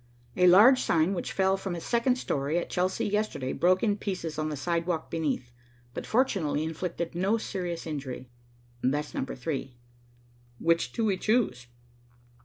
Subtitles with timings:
[0.35, 4.39] "'A large sign which fell from a second story at Chelsea yesterday broke in pieces
[4.39, 5.51] on the sidewalk beneath,
[5.93, 8.27] but fortunately inflicted no serious injury.'
[8.81, 9.77] That's number three.
[10.57, 11.67] Which do we choose?"